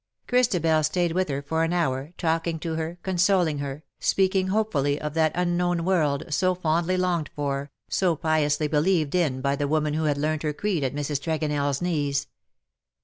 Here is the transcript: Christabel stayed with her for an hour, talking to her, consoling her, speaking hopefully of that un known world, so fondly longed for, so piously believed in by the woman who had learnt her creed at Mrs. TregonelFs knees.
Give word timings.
Christabel 0.27 0.81
stayed 0.83 1.11
with 1.11 1.29
her 1.29 1.43
for 1.43 1.63
an 1.63 1.73
hour, 1.73 2.11
talking 2.17 2.57
to 2.57 2.73
her, 2.73 2.97
consoling 3.03 3.59
her, 3.59 3.83
speaking 3.99 4.47
hopefully 4.47 4.99
of 4.99 5.13
that 5.13 5.31
un 5.35 5.55
known 5.55 5.85
world, 5.85 6.23
so 6.33 6.55
fondly 6.55 6.97
longed 6.97 7.29
for, 7.35 7.69
so 7.87 8.15
piously 8.15 8.67
believed 8.67 9.13
in 9.13 9.41
by 9.41 9.55
the 9.55 9.67
woman 9.67 9.93
who 9.93 10.05
had 10.05 10.17
learnt 10.17 10.41
her 10.41 10.53
creed 10.53 10.83
at 10.83 10.95
Mrs. 10.95 11.21
TregonelFs 11.21 11.83
knees. 11.83 12.25